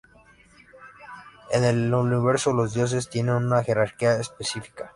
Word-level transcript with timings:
En 1.51 1.63
el 1.63 1.93
universo, 1.93 2.53
los 2.53 2.73
dioses 2.73 3.07
tienen 3.07 3.35
una 3.35 3.63
jerarquía 3.63 4.13
específica. 4.19 4.89